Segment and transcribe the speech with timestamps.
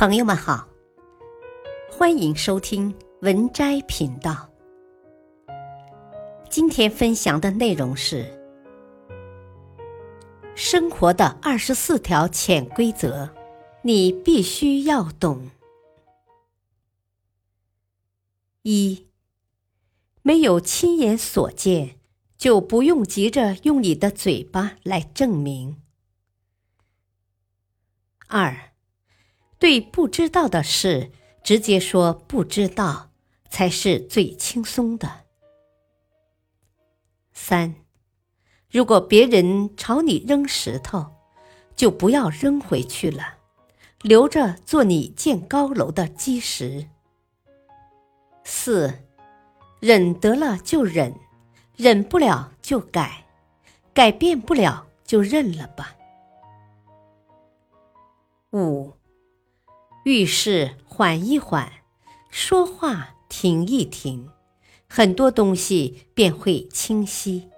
[0.00, 0.66] 朋友们好，
[1.90, 4.48] 欢迎收听文摘频道。
[6.48, 8.24] 今天分享的内容是
[10.56, 13.28] 生活的二十四条潜规则，
[13.82, 15.50] 你必须要懂。
[18.62, 19.06] 一，
[20.22, 21.98] 没有亲眼所见，
[22.38, 25.82] 就不用急着用你的嘴巴来证明。
[28.28, 28.69] 二，
[29.60, 31.12] 对不知道的事，
[31.44, 33.10] 直接说不知道，
[33.50, 35.26] 才是最轻松的。
[37.34, 37.74] 三，
[38.70, 41.12] 如果别人朝你扔石头，
[41.76, 43.36] 就不要扔回去了，
[44.00, 46.88] 留着做你建高楼的基石。
[48.44, 49.04] 四，
[49.78, 51.14] 忍得了就忍，
[51.76, 53.26] 忍不了就改，
[53.92, 55.94] 改变不了就认了吧。
[58.52, 58.92] 五，
[60.04, 61.70] 遇事缓一缓，
[62.30, 64.30] 说话停一停，
[64.88, 67.50] 很多东西便会清晰。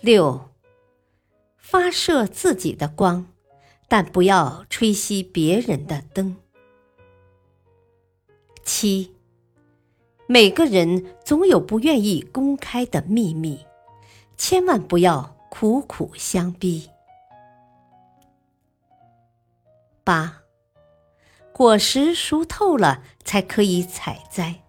[0.00, 0.50] 六，
[1.56, 3.26] 发射自己的光，
[3.86, 6.36] 但不要吹熄别人的灯。
[8.64, 9.12] 七，
[10.26, 13.64] 每个人总有不愿意公开的秘密，
[14.36, 16.88] 千万不要苦苦相逼。
[20.04, 20.42] 八，
[21.52, 24.62] 果实熟透了才可以采摘，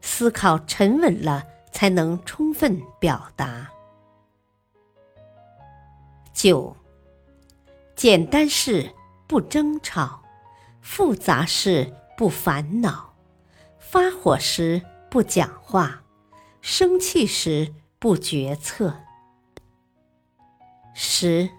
[0.00, 3.70] 思考沉稳了才能充分表达。
[6.32, 6.76] 九，
[7.96, 8.92] 简单事
[9.26, 10.22] 不争吵，
[10.80, 13.14] 复杂事不烦恼，
[13.78, 16.02] 发火时不讲话，
[16.60, 18.96] 生气时不决策。
[20.94, 21.50] 十。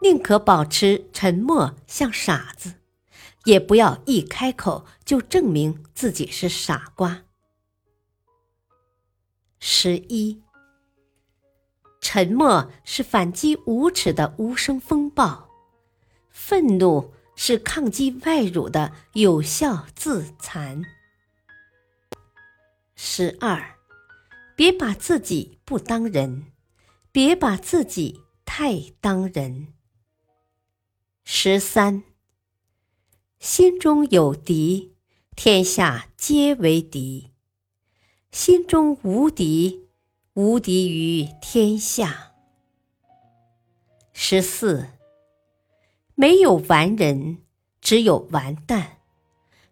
[0.00, 2.74] 宁可保持沉默，像傻子，
[3.44, 7.24] 也不要一开口就证明自己是傻瓜。
[9.58, 10.40] 十一，
[12.00, 15.48] 沉默是反击无耻的无声风暴，
[16.30, 20.82] 愤怒是抗击外辱的有效自残。
[22.94, 23.76] 十二，
[24.54, 26.52] 别把自己不当人，
[27.10, 29.74] 别把自己太当人。
[31.30, 32.04] 十三，
[33.38, 34.94] 心中有敌，
[35.36, 37.32] 天下皆为敌；
[38.32, 39.88] 心中无敌，
[40.32, 42.32] 无敌于天下。
[44.14, 44.88] 十四，
[46.14, 47.42] 没有完人，
[47.82, 49.00] 只有完蛋，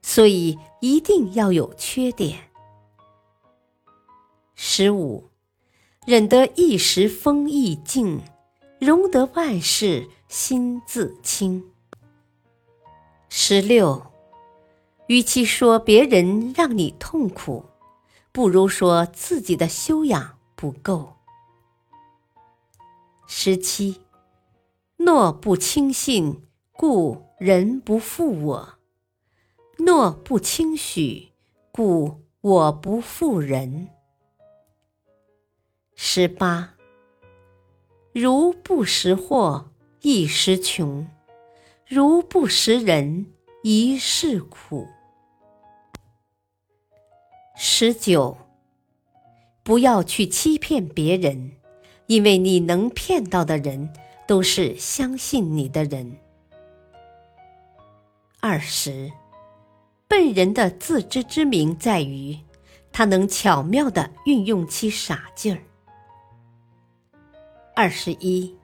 [0.02, 2.50] 所以一定要有缺点。
[4.54, 5.30] 十五，
[6.06, 8.20] 忍得一时风意静，
[8.78, 10.09] 容得万事。
[10.28, 11.70] 心自清。
[13.28, 14.10] 十六，
[15.06, 17.65] 与其说别人让你痛苦，
[18.32, 21.15] 不如说自己的修养不够。
[23.28, 24.00] 十七，
[24.97, 26.42] 诺不轻信，
[26.72, 28.78] 故人不负我；
[29.78, 31.28] 诺不轻许，
[31.70, 33.91] 故我不负人。
[35.94, 36.75] 十八，
[38.19, 39.72] 如不识货。
[40.00, 41.06] 一时穷，
[41.87, 43.27] 如不识人，
[43.62, 44.87] 一世苦。
[47.54, 48.38] 十九，
[49.62, 51.53] 不要去欺骗别人，
[52.06, 53.93] 因为你能骗到的人，
[54.27, 56.16] 都是相信你的人。
[58.41, 59.12] 二十，
[60.09, 62.38] 笨人的自知之明在于，
[62.91, 65.66] 他能巧妙的运用其傻劲儿。
[67.78, 68.56] 二十一。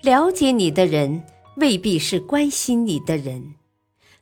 [0.00, 1.24] 了解你的人
[1.56, 3.56] 未必是关心你的人，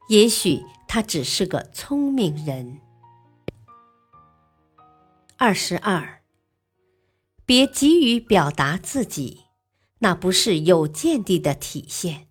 [0.08, 2.80] 也许他只是个聪明人。
[5.36, 6.22] 二十二，
[7.44, 9.42] 别急于表达自己，
[9.98, 12.28] 那不是有见地的体现；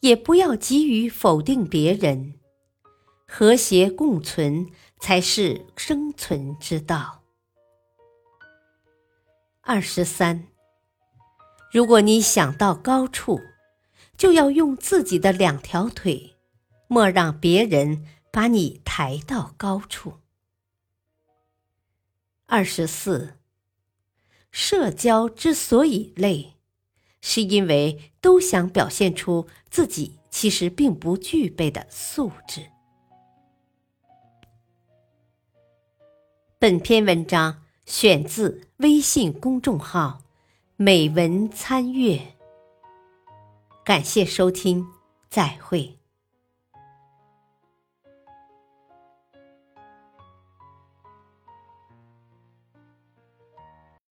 [0.00, 2.36] 也不要急于否定别人，
[3.26, 4.66] 和谐共存
[4.98, 7.17] 才是生存之道。
[9.70, 10.46] 二十三。
[11.70, 13.38] 如果你想到高处，
[14.16, 16.36] 就要用自己的两条腿，
[16.86, 20.20] 莫让别人把你抬到高处。
[22.46, 23.36] 二十四，
[24.50, 26.54] 社交之所以累，
[27.20, 32.62] 是因为都想表现出自己其实并不具备的素质。
[36.58, 40.20] 本篇文章选自微信公众号。
[40.76, 42.20] 美文参阅。
[43.82, 44.86] 感谢收听，
[45.30, 45.97] 再会。